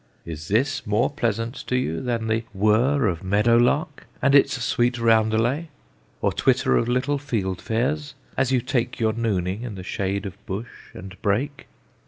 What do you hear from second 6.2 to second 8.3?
Or twitter of little field fares,